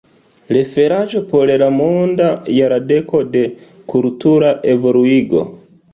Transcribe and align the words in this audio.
Referaĵo 0.55 1.21
por 1.33 1.51
la 1.63 1.67
Monda 1.75 2.29
Jardeko 2.61 3.23
de 3.37 3.45
Kultura 3.95 4.51
Evoluigo. 4.75 5.45